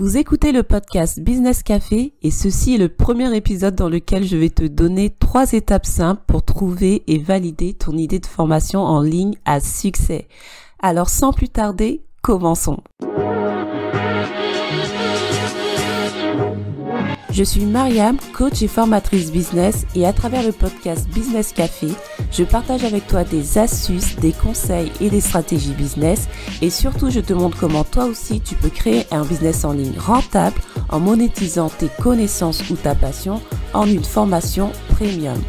[0.00, 4.36] Vous écoutez le podcast Business Café et ceci est le premier épisode dans lequel je
[4.36, 9.02] vais te donner trois étapes simples pour trouver et valider ton idée de formation en
[9.02, 10.28] ligne à succès.
[10.80, 12.78] Alors sans plus tarder, commençons.
[17.38, 21.86] Je suis Mariam, coach et formatrice business et à travers le podcast Business Café,
[22.32, 26.26] je partage avec toi des astuces, des conseils et des stratégies business
[26.62, 29.96] et surtout je te montre comment toi aussi tu peux créer un business en ligne
[30.00, 33.40] rentable en monétisant tes connaissances ou ta passion
[33.72, 35.40] en une formation premium.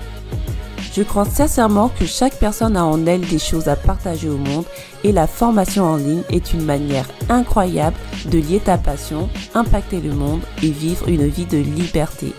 [0.94, 4.66] Je crois sincèrement que chaque personne a en elle des choses à partager au monde
[5.04, 10.14] et la formation en ligne est une manière incroyable de lier ta passion, impacter le
[10.14, 12.34] monde et vivre une vie de liberté.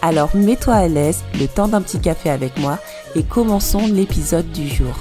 [0.00, 2.78] Alors mets-toi à l'aise, le temps d'un petit café avec moi
[3.16, 4.94] et commençons l'épisode du jour.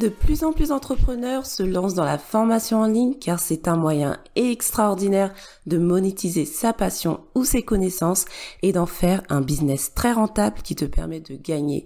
[0.00, 3.76] De plus en plus d'entrepreneurs se lancent dans la formation en ligne car c'est un
[3.76, 5.34] moyen extraordinaire
[5.66, 8.24] de monétiser sa passion ou ses connaissances
[8.62, 11.84] et d'en faire un business très rentable qui te permet de gagner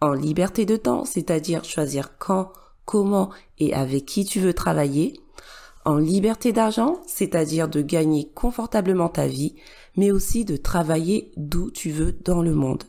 [0.00, 2.52] en liberté de temps, c'est-à-dire choisir quand,
[2.84, 5.20] comment et avec qui tu veux travailler,
[5.84, 9.56] en liberté d'argent, c'est-à-dire de gagner confortablement ta vie,
[9.96, 12.84] mais aussi de travailler d'où tu veux dans le monde.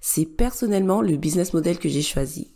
[0.00, 2.53] C'est personnellement le business model que j'ai choisi.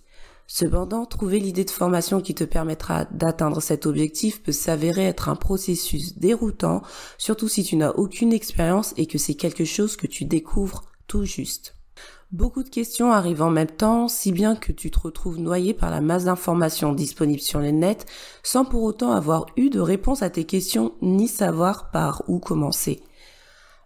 [0.51, 5.37] Cependant, trouver l'idée de formation qui te permettra d'atteindre cet objectif peut s'avérer être un
[5.37, 6.81] processus déroutant,
[7.19, 11.27] surtout si tu n'as aucune expérience et que c'est quelque chose que tu découvres tout
[11.27, 11.77] juste.
[12.33, 15.91] Beaucoup de questions arrivent en même temps, si bien que tu te retrouves noyé par
[15.91, 18.07] la masse d'informations disponibles sur le net,
[18.43, 23.03] sans pour autant avoir eu de réponse à tes questions ni savoir par où commencer.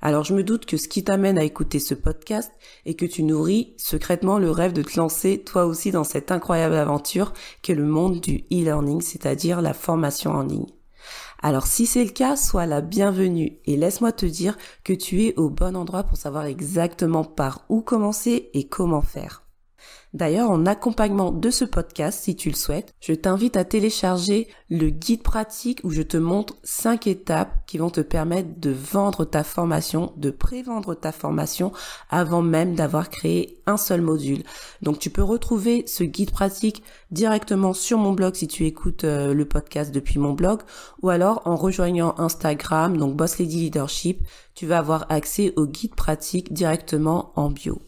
[0.05, 2.51] Alors je me doute que ce qui t'amène à écouter ce podcast
[2.87, 6.75] est que tu nourris secrètement le rêve de te lancer toi aussi dans cette incroyable
[6.75, 10.67] aventure qu'est le monde du e-learning, c'est-à-dire la formation en ligne.
[11.41, 15.35] Alors si c'est le cas, sois la bienvenue et laisse-moi te dire que tu es
[15.37, 19.42] au bon endroit pour savoir exactement par où commencer et comment faire.
[20.15, 24.91] D'ailleurs, en accompagnement de ce podcast, si tu le souhaites, je t'invite à télécharger le
[24.91, 29.43] guide pratique où je te montre cinq étapes qui vont te permettre de vendre ta
[29.43, 31.73] formation, de prévendre ta formation
[32.11, 34.43] avant même d'avoir créé un seul module.
[34.83, 39.33] Donc tu peux retrouver ce guide pratique directement sur mon blog si tu écoutes euh,
[39.33, 40.61] le podcast depuis mon blog
[41.01, 45.95] ou alors en rejoignant Instagram, donc Boss Lady Leadership, tu vas avoir accès au guide
[45.95, 47.81] pratique directement en bio.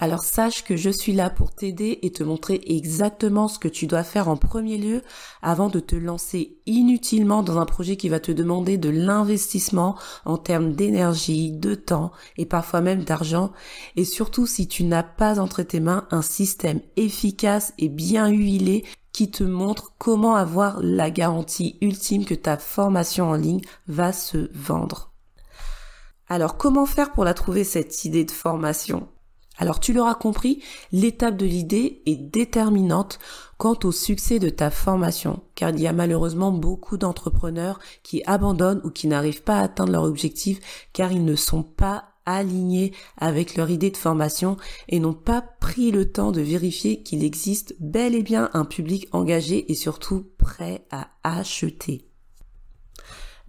[0.00, 3.88] Alors sache que je suis là pour t'aider et te montrer exactement ce que tu
[3.88, 5.02] dois faire en premier lieu
[5.42, 10.38] avant de te lancer inutilement dans un projet qui va te demander de l'investissement en
[10.38, 13.50] termes d'énergie, de temps et parfois même d'argent.
[13.96, 18.84] Et surtout si tu n'as pas entre tes mains un système efficace et bien huilé
[19.12, 24.48] qui te montre comment avoir la garantie ultime que ta formation en ligne va se
[24.54, 25.12] vendre.
[26.28, 29.08] Alors comment faire pour la trouver cette idée de formation?
[29.58, 33.18] Alors tu l'auras compris, l'étape de l'idée est déterminante
[33.58, 38.80] quant au succès de ta formation, car il y a malheureusement beaucoup d'entrepreneurs qui abandonnent
[38.84, 40.60] ou qui n'arrivent pas à atteindre leur objectif
[40.92, 44.58] car ils ne sont pas alignés avec leur idée de formation
[44.88, 49.08] et n'ont pas pris le temps de vérifier qu'il existe bel et bien un public
[49.12, 52.07] engagé et surtout prêt à acheter.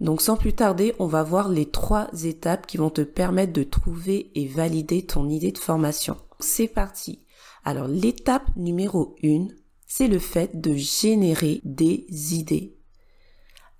[0.00, 3.62] Donc sans plus tarder, on va voir les trois étapes qui vont te permettre de
[3.62, 6.16] trouver et valider ton idée de formation.
[6.38, 7.20] C'est parti.
[7.64, 9.54] Alors l'étape numéro une,
[9.86, 12.76] c'est le fait de générer des idées.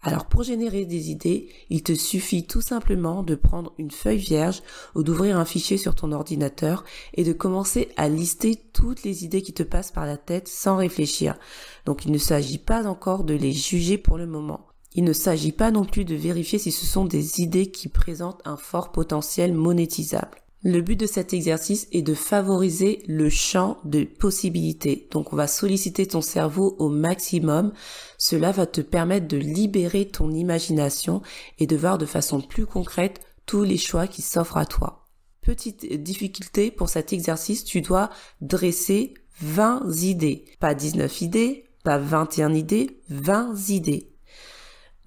[0.03, 4.63] Alors pour générer des idées, il te suffit tout simplement de prendre une feuille vierge
[4.95, 9.43] ou d'ouvrir un fichier sur ton ordinateur et de commencer à lister toutes les idées
[9.43, 11.37] qui te passent par la tête sans réfléchir.
[11.85, 14.70] Donc il ne s'agit pas encore de les juger pour le moment.
[14.95, 18.43] Il ne s'agit pas non plus de vérifier si ce sont des idées qui présentent
[18.45, 20.39] un fort potentiel monétisable.
[20.63, 25.09] Le but de cet exercice est de favoriser le champ de possibilités.
[25.11, 27.73] Donc on va solliciter ton cerveau au maximum.
[28.19, 31.23] Cela va te permettre de libérer ton imagination
[31.59, 35.07] et de voir de façon plus concrète tous les choix qui s'offrent à toi.
[35.41, 38.11] Petite difficulté pour cet exercice, tu dois
[38.43, 40.45] dresser 20 idées.
[40.61, 44.10] Pas 19 idées, pas 21 idées, 20 idées.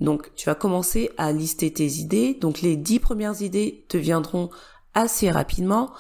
[0.03, 2.37] Donc tu vas commencer à lister tes idées.
[2.39, 4.49] Donc les dix premières idées te viendront
[4.93, 5.91] assez rapidement.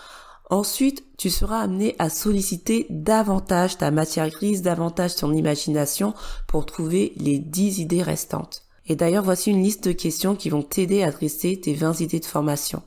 [0.49, 6.13] Ensuite, tu seras amené à solliciter davantage ta matière grise, davantage ton imagination
[6.47, 8.63] pour trouver les dix idées restantes.
[8.85, 12.19] Et d'ailleurs, voici une liste de questions qui vont t'aider à dresser tes 20 idées
[12.19, 12.83] de formation.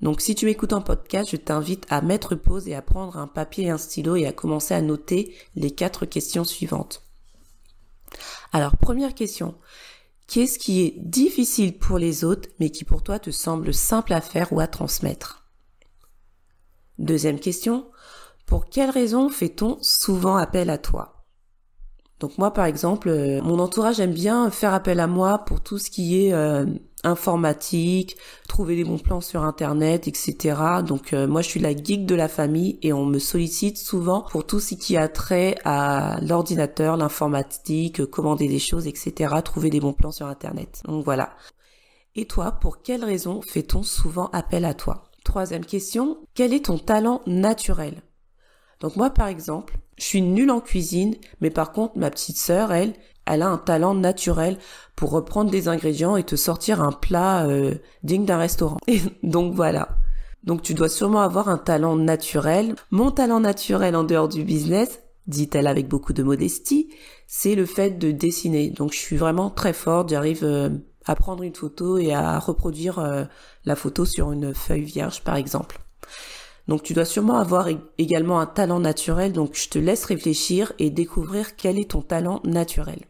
[0.00, 3.26] Donc si tu m'écoutes en podcast, je t'invite à mettre pause et à prendre un
[3.26, 7.02] papier et un stylo et à commencer à noter les quatre questions suivantes.
[8.52, 9.54] Alors, première question.
[10.30, 14.20] Qu'est-ce qui est difficile pour les autres, mais qui pour toi te semble simple à
[14.20, 15.44] faire ou à transmettre?
[17.00, 17.90] Deuxième question.
[18.46, 21.24] Pour quelles raisons fait-on souvent appel à toi?
[22.20, 25.78] Donc moi, par exemple, euh, mon entourage aime bien faire appel à moi pour tout
[25.78, 26.64] ce qui est euh,
[27.04, 28.16] informatique,
[28.48, 30.56] trouver les bons plans sur Internet, etc.
[30.86, 34.22] Donc euh, moi, je suis la geek de la famille et on me sollicite souvent
[34.30, 39.34] pour tout ce qui a trait à l'ordinateur, l'informatique, commander des choses, etc.
[39.44, 40.82] Trouver des bons plans sur Internet.
[40.86, 41.30] Donc voilà.
[42.14, 45.04] Et toi, pour quelles raisons fait-on souvent appel à toi?
[45.24, 48.02] Troisième question, quel est ton talent naturel?
[48.80, 52.72] Donc moi, par exemple, je suis nulle en cuisine, mais par contre, ma petite sœur,
[52.72, 52.94] elle,
[53.30, 54.58] elle a un talent naturel
[54.96, 58.78] pour reprendre des ingrédients et te sortir un plat euh, digne d'un restaurant.
[59.22, 59.88] Donc voilà.
[60.44, 62.74] Donc tu dois sûrement avoir un talent naturel.
[62.90, 66.90] Mon talent naturel en dehors du business, dit-elle avec beaucoup de modestie,
[67.26, 68.70] c'est le fait de dessiner.
[68.70, 70.70] Donc je suis vraiment très forte, j'arrive euh,
[71.04, 73.24] à prendre une photo et à reproduire euh,
[73.64, 75.80] la photo sur une feuille vierge par exemple.
[76.68, 77.68] Donc tu dois sûrement avoir
[77.98, 82.40] également un talent naturel, donc je te laisse réfléchir et découvrir quel est ton talent
[82.44, 83.00] naturel.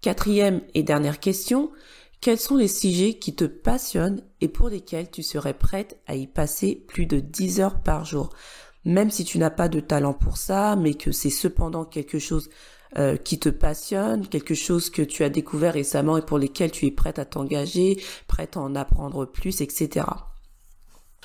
[0.00, 1.70] Quatrième et dernière question,
[2.22, 6.26] quels sont les sujets qui te passionnent et pour lesquels tu serais prête à y
[6.26, 8.30] passer plus de 10 heures par jour?
[8.86, 12.48] Même si tu n'as pas de talent pour ça, mais que c'est cependant quelque chose
[12.96, 16.86] euh, qui te passionne, quelque chose que tu as découvert récemment et pour lesquels tu
[16.86, 20.06] es prête à t'engager, prête à en apprendre plus, etc.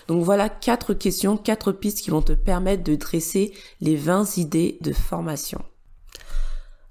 [0.10, 4.78] Donc voilà quatre questions, quatre pistes qui vont te permettre de dresser les 20 idées
[4.82, 5.64] de formation.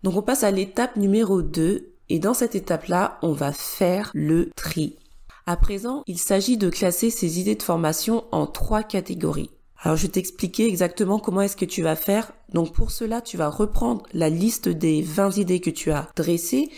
[0.05, 4.51] Donc on passe à l'étape numéro 2 et dans cette étape-là, on va faire le
[4.55, 4.99] tri.
[5.47, 9.49] À présent, il s'agit de classer ces idées de formation en trois catégories.
[9.81, 12.33] Alors je vais t'expliquer exactement comment est-ce que tu vas faire.
[12.53, 16.69] Donc pour cela, tu vas reprendre la liste des 20 idées que tu as dressées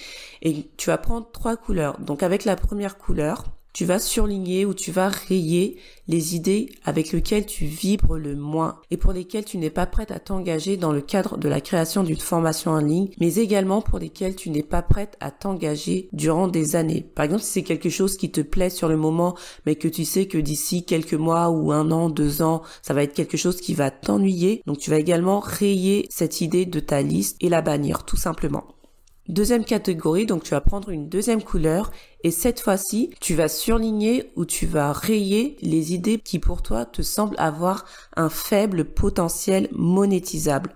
[0.43, 1.99] et tu vas prendre trois couleurs.
[1.99, 3.43] Donc avec la première couleur,
[3.77, 5.77] tu vas surligner ou tu vas rayer
[6.09, 10.11] les idées avec lesquelles tu vibres le moins et pour lesquelles tu n'es pas prête
[10.11, 13.99] à t'engager dans le cadre de la création d'une formation en ligne, mais également pour
[13.99, 17.03] lesquelles tu n'es pas prête à t'engager durant des années.
[17.03, 19.37] Par exemple, si c'est quelque chose qui te plaît sur le moment,
[19.67, 23.03] mais que tu sais que d'ici quelques mois ou un an, deux ans, ça va
[23.03, 27.03] être quelque chose qui va t'ennuyer, donc tu vas également rayer cette idée de ta
[27.03, 28.76] liste et la bannir tout simplement.
[29.29, 31.91] Deuxième catégorie, donc tu vas prendre une deuxième couleur
[32.23, 36.85] et cette fois-ci, tu vas surligner ou tu vas rayer les idées qui pour toi
[36.85, 40.75] te semblent avoir un faible potentiel monétisable.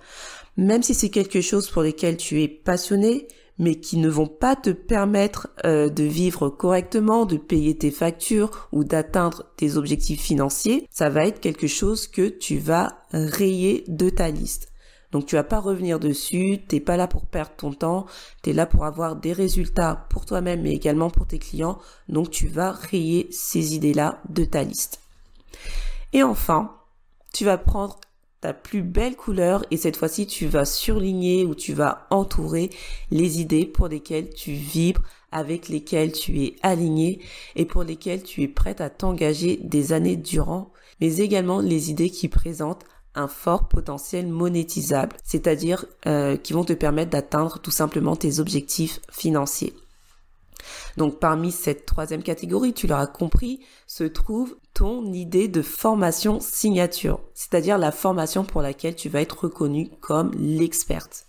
[0.56, 4.56] Même si c'est quelque chose pour lequel tu es passionné, mais qui ne vont pas
[4.56, 10.88] te permettre euh, de vivre correctement, de payer tes factures ou d'atteindre tes objectifs financiers,
[10.90, 14.69] ça va être quelque chose que tu vas rayer de ta liste.
[15.12, 18.06] Donc tu vas pas revenir dessus, t'es pas là pour perdre ton temps,
[18.42, 21.78] tu es là pour avoir des résultats pour toi-même mais également pour tes clients.
[22.08, 25.00] Donc tu vas rayer ces idées-là de ta liste.
[26.12, 26.76] Et enfin,
[27.32, 27.98] tu vas prendre
[28.40, 32.70] ta plus belle couleur et cette fois-ci tu vas surligner ou tu vas entourer
[33.10, 37.20] les idées pour lesquelles tu vibres, avec lesquelles tu es aligné
[37.54, 42.10] et pour lesquelles tu es prête à t'engager des années durant, mais également les idées
[42.10, 42.84] qui présentent
[43.14, 49.00] un fort potentiel monétisable, c'est-à-dire euh, qui vont te permettre d'atteindre tout simplement tes objectifs
[49.10, 49.74] financiers.
[50.96, 57.20] Donc parmi cette troisième catégorie, tu l'auras compris, se trouve ton idée de formation signature,
[57.34, 61.26] c'est-à-dire la formation pour laquelle tu vas être reconnu comme l'experte.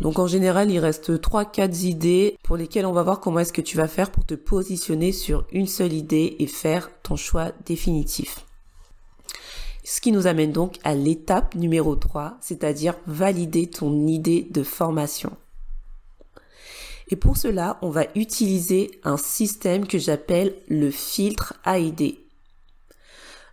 [0.00, 3.52] Donc en général, il reste trois, quatre idées pour lesquelles on va voir comment est-ce
[3.52, 7.52] que tu vas faire pour te positionner sur une seule idée et faire ton choix
[7.66, 8.46] définitif.
[9.84, 15.36] Ce qui nous amène donc à l'étape numéro 3, c'est-à-dire valider ton idée de formation.
[17.08, 22.16] Et pour cela, on va utiliser un système que j'appelle le filtre AID.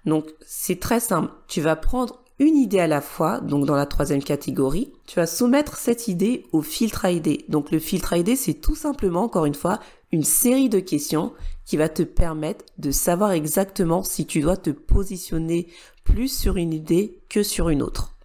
[0.05, 1.31] Donc, c'est très simple.
[1.47, 5.25] Tu vas prendre une idée à la fois, donc dans la troisième catégorie, tu vas
[5.25, 7.45] soumettre cette idée au filtre AID.
[7.49, 9.79] Donc le filtre AID, c'est tout simplement, encore une fois,
[10.11, 11.33] une série de questions
[11.67, 15.67] qui va te permettre de savoir exactement si tu dois te positionner
[16.05, 18.15] plus sur une idée que sur une autre.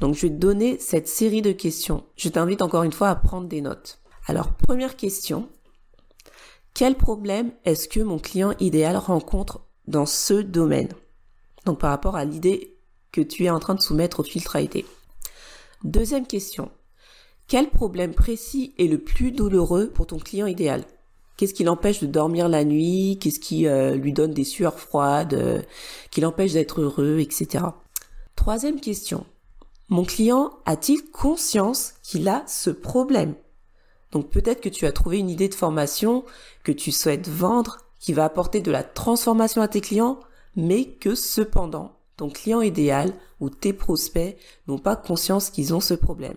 [0.00, 2.04] Donc je vais te donner cette série de questions.
[2.16, 4.00] Je t'invite encore une fois à prendre des notes.
[4.26, 5.48] Alors première question,
[6.74, 10.90] quel problème est-ce que mon client idéal rencontre dans ce domaine?
[11.64, 12.76] Donc par rapport à l'idée
[13.12, 14.84] que tu es en train de soumettre au filtre AID.
[15.84, 16.70] Deuxième question.
[17.48, 20.84] Quel problème précis est le plus douloureux pour ton client idéal?
[21.40, 23.18] Qu'est-ce qui l'empêche de dormir la nuit?
[23.18, 25.62] Qu'est-ce qui euh, lui donne des sueurs froides euh,
[26.10, 27.64] Qui l'empêche d'être heureux, etc.
[28.36, 29.24] Troisième question.
[29.88, 33.36] Mon client a-t-il conscience qu'il a ce problème?
[34.10, 36.26] Donc peut-être que tu as trouvé une idée de formation
[36.62, 40.20] que tu souhaites vendre qui va apporter de la transformation à tes clients,
[40.56, 44.36] mais que cependant, ton client idéal ou tes prospects
[44.68, 46.36] n'ont pas conscience qu'ils ont ce problème.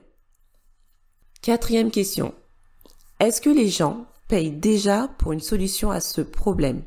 [1.42, 2.34] Quatrième question.
[3.20, 4.06] Est-ce que les gens
[4.42, 6.84] déjà pour une solution à ce problème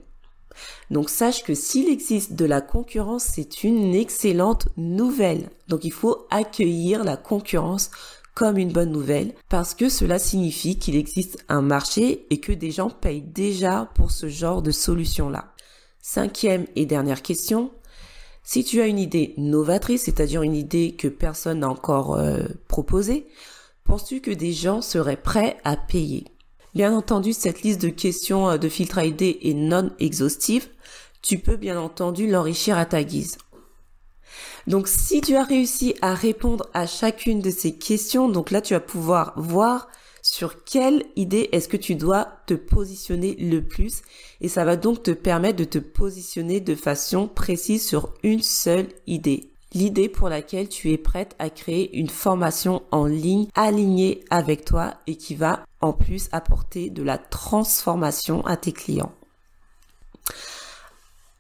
[0.90, 5.50] donc sache que s'il existe de la concurrence, c'est une excellente nouvelle.
[5.68, 7.90] Donc il faut accueillir la concurrence
[8.34, 12.70] comme une bonne nouvelle parce que cela signifie qu'il existe un marché et que des
[12.70, 15.52] gens payent déjà pour ce genre de solution-là.
[16.00, 17.72] Cinquième et dernière question.
[18.44, 23.26] Si tu as une idée novatrice, c'est-à-dire une idée que personne n'a encore euh, proposée,
[23.82, 26.26] penses-tu que des gens seraient prêts à payer?
[26.76, 30.68] Bien entendu, cette liste de questions euh, de filtre ID est non exhaustive.
[31.22, 33.38] Tu peux bien entendu l'enrichir à ta guise.
[34.66, 38.74] Donc si tu as réussi à répondre à chacune de ces questions, donc là tu
[38.74, 39.88] vas pouvoir voir
[40.20, 44.02] sur quelle idée est-ce que tu dois te positionner le plus
[44.42, 48.88] et ça va donc te permettre de te positionner de façon précise sur une seule
[49.06, 54.64] idée l'idée pour laquelle tu es prête à créer une formation en ligne alignée avec
[54.64, 59.12] toi et qui va en plus apporter de la transformation à tes clients.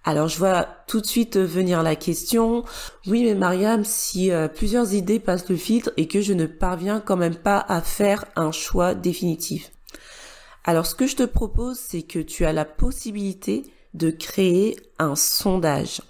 [0.04, 2.64] Alors je vois tout de suite venir la question,
[3.08, 7.00] oui mais Mariam, si euh, plusieurs idées passent le filtre et que je ne parviens
[7.00, 9.72] quand même pas à faire un choix définitif.
[10.62, 15.16] Alors ce que je te propose, c'est que tu as la possibilité de créer un
[15.16, 16.02] sondage.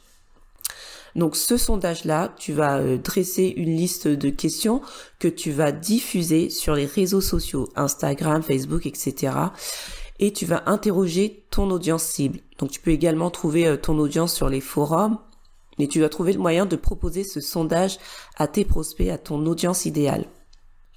[1.16, 4.82] Donc ce sondage-là, tu vas euh, dresser une liste de questions
[5.18, 9.32] que tu vas diffuser sur les réseaux sociaux, Instagram, Facebook, etc.
[10.18, 12.40] Et tu vas interroger ton audience cible.
[12.58, 15.18] Donc tu peux également trouver euh, ton audience sur les forums,
[15.78, 17.98] mais tu vas trouver le moyen de proposer ce sondage
[18.36, 20.26] à tes prospects, à ton audience idéale.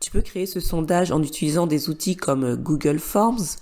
[0.01, 3.55] Tu peux créer ce sondage en utilisant des outils comme euh, Google Forms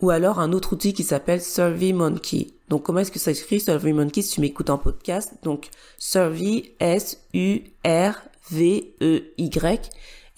[0.00, 2.48] ou alors un autre outil qui s'appelle SurveyMonkey.
[2.72, 5.34] Donc comment est-ce que ça s'écrit SurveyMonkey si tu m'écoutes en podcast?
[5.42, 7.70] Donc Survey S-U-R-V-E-Y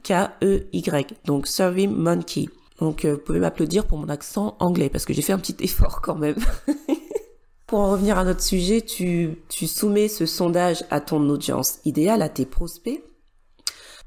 [1.24, 2.50] Donc SurveyMonkey.
[2.82, 5.56] Donc euh, vous pouvez m'applaudir pour mon accent anglais parce que j'ai fait un petit
[5.62, 6.36] effort quand même.
[7.66, 12.28] pour en revenir à notre sujet, tu soumets ce sondage à ton audience idéale, à
[12.28, 13.02] tes prospects.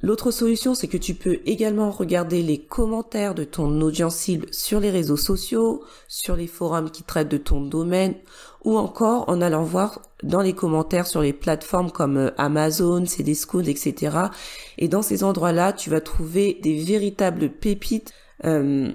[0.01, 4.79] L'autre solution, c'est que tu peux également regarder les commentaires de ton audience cible sur
[4.79, 8.15] les réseaux sociaux, sur les forums qui traitent de ton domaine,
[8.65, 13.65] ou encore en allant voir dans les commentaires sur les plateformes comme euh, Amazon, Cdiscount,
[13.65, 14.17] etc.
[14.79, 18.13] Et dans ces endroits-là, tu vas trouver des véritables pépites.
[18.45, 18.93] Euh,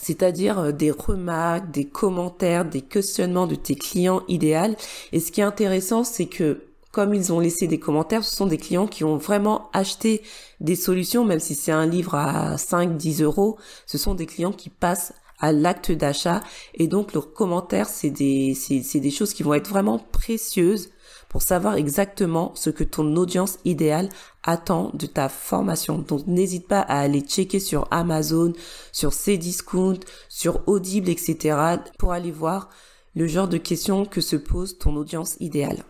[0.00, 4.76] c'est-à-dire euh, des remarques, des commentaires, des questionnements de tes clients idéaux.
[5.12, 8.46] Et ce qui est intéressant, c'est que comme ils ont laissé des commentaires, ce sont
[8.46, 10.22] des clients qui ont vraiment acheté
[10.60, 14.52] des solutions, même si c'est un livre à 5, 10 euros, ce sont des clients
[14.52, 16.40] qui passent à l'acte d'achat
[16.74, 20.90] et donc leurs commentaires, c'est des, c'est, des choses qui vont être vraiment précieuses
[21.28, 24.08] pour savoir exactement ce que ton audience idéale
[24.42, 25.98] attend de ta formation.
[25.98, 28.52] Donc n'hésite pas à aller checker sur Amazon,
[28.92, 31.76] sur Cdiscount, sur Audible, etc.
[31.98, 32.70] pour aller voir
[33.14, 35.84] le genre de questions que se pose ton audience idéale.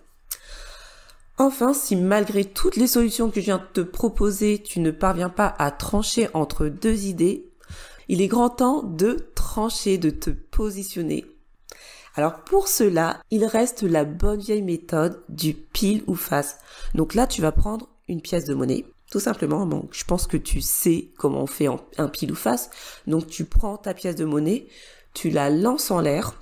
[1.40, 5.28] Enfin, si malgré toutes les solutions que je viens de te proposer, tu ne parviens
[5.28, 7.48] pas à trancher entre deux idées,
[8.08, 11.24] il est grand temps de trancher, de te positionner.
[12.16, 16.58] Alors pour cela, il reste la bonne vieille méthode du pile ou face.
[16.94, 18.84] Donc là, tu vas prendre une pièce de monnaie.
[19.08, 21.68] Tout simplement, je pense que tu sais comment on fait
[21.98, 22.70] un pile ou face.
[23.06, 24.66] Donc tu prends ta pièce de monnaie,
[25.14, 26.34] tu la lances en l'air,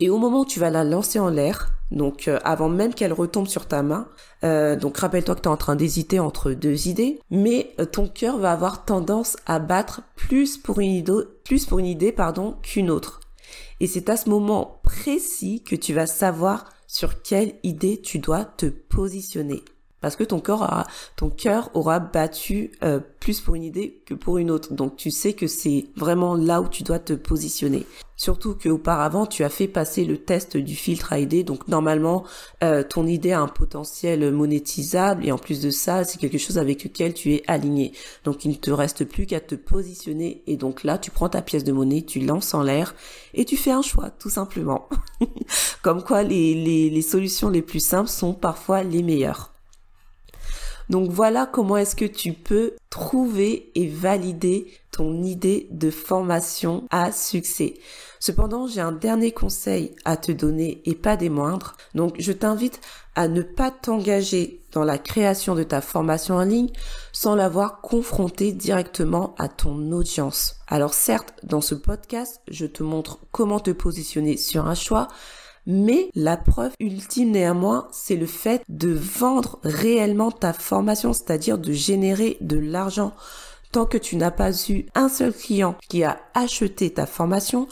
[0.00, 3.12] et au moment où tu vas la lancer en l'air, donc euh, avant même qu'elle
[3.12, 4.08] retombe sur ta main,
[4.44, 8.08] euh, donc rappelle-toi que tu es en train d'hésiter entre deux idées, mais euh, ton
[8.08, 12.56] cœur va avoir tendance à battre plus pour une idée, plus pour une idée pardon
[12.62, 13.20] qu'une autre.
[13.80, 18.44] Et c'est à ce moment précis que tu vas savoir sur quelle idée tu dois
[18.44, 19.62] te positionner
[20.00, 20.86] parce que ton cœur aura,
[21.16, 24.74] ton cœur aura battu euh, plus pour une idée que pour une autre.
[24.74, 27.86] Donc tu sais que c'est vraiment là où tu dois te positionner.
[28.16, 32.24] Surtout qu'auparavant tu as fait passer le test du filtre AID, donc normalement
[32.62, 36.58] euh, ton idée a un potentiel monétisable et en plus de ça c'est quelque chose
[36.58, 37.92] avec lequel tu es aligné.
[38.24, 41.42] Donc il ne te reste plus qu'à te positionner et donc là tu prends ta
[41.42, 42.94] pièce de monnaie, tu lances en l'air
[43.34, 44.88] et tu fais un choix tout simplement.
[45.82, 49.55] Comme quoi les, les, les solutions les plus simples sont parfois les meilleures.
[50.88, 57.12] Donc voilà comment est-ce que tu peux trouver et valider ton idée de formation à
[57.12, 57.74] succès.
[58.18, 61.76] Cependant, j'ai un dernier conseil à te donner et pas des moindres.
[61.94, 62.80] Donc, je t'invite
[63.14, 66.70] à ne pas t'engager dans la création de ta formation en ligne
[67.12, 70.56] sans l'avoir confronté directement à ton audience.
[70.66, 75.08] Alors certes, dans ce podcast, je te montre comment te positionner sur un choix,
[75.66, 81.72] mais la preuve ultime néanmoins, c'est le fait de vendre réellement ta formation, c'est-à-dire de
[81.72, 83.12] générer de l'argent.
[83.72, 87.68] Tant que tu n'as pas eu un seul client qui a acheté ta formation,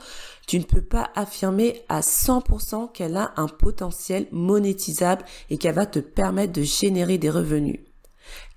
[0.47, 5.87] tu ne peux pas affirmer à 100% qu'elle a un potentiel monétisable et qu'elle va
[5.87, 7.81] te permettre de générer des revenus.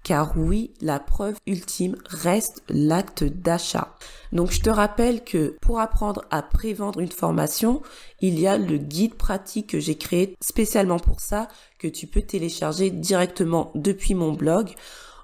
[0.07, 3.93] Car oui, la preuve ultime reste l'acte d'achat.
[4.31, 7.81] Donc je te rappelle que pour apprendre à prévendre une formation,
[8.21, 12.21] il y a le guide pratique que j'ai créé spécialement pour ça, que tu peux
[12.21, 14.69] télécharger directement depuis mon blog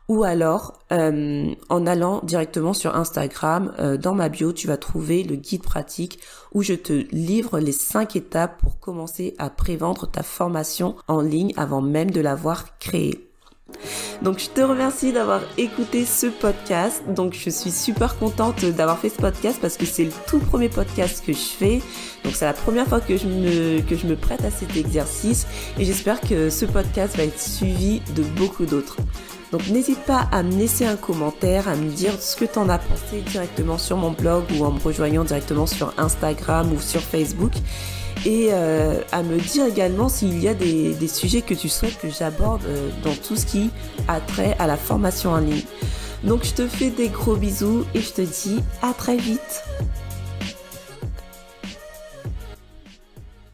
[0.09, 5.23] ou alors euh, en allant directement sur Instagram, euh, dans ma bio, tu vas trouver
[5.23, 6.19] le guide pratique
[6.53, 11.53] où je te livre les cinq étapes pour commencer à prévendre ta formation en ligne
[11.55, 13.32] avant même de l'avoir créée.
[14.21, 17.03] Donc je te remercie d'avoir écouté ce podcast.
[17.09, 20.69] Donc je suis super contente d'avoir fait ce podcast parce que c'est le tout premier
[20.69, 21.81] podcast que je fais.
[22.23, 25.45] Donc c'est la première fois que je me prête à cet exercice
[25.77, 28.97] et j'espère que ce podcast va être suivi de beaucoup d'autres.
[29.51, 32.69] Donc n'hésite pas à me laisser un commentaire, à me dire ce que tu en
[32.69, 37.01] as pensé directement sur mon blog ou en me rejoignant directement sur Instagram ou sur
[37.01, 37.51] Facebook.
[38.25, 42.09] Et euh, à me dire également s'il y a des, sujets que tu souhaites que
[42.09, 43.69] j'aborde euh, dans tout ce qui
[44.07, 45.63] a trait à la formation en ligne.
[46.23, 49.63] Donc je te fais des gros bisous et je te dis à très vite.